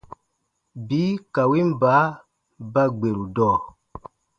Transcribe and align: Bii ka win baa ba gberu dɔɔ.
Bii 0.87 1.11
ka 1.33 1.43
win 1.49 1.69
baa 1.81 2.05
ba 2.73 2.83
gberu 2.97 3.23
dɔɔ. 3.35 3.55